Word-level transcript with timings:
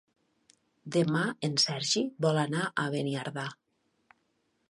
Demà 0.95 1.21
en 1.49 1.59
Sergi 1.65 2.03
vol 2.27 2.41
anar 2.45 2.65
a 2.71 2.87
Beniardà. 2.97 3.47